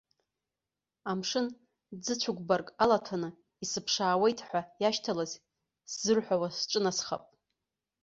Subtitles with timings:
[1.11, 1.47] Амшын
[2.03, 3.29] ӡыцәыкәбарк алаҭәаны,
[3.63, 5.31] исыԥшаауеит ҳәа иашьҭалаз
[5.91, 7.23] сзырҳәауа сҿынасхап.